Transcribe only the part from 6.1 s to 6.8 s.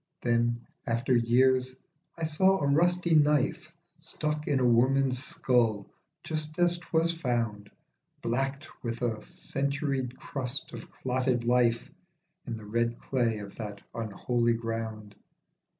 just as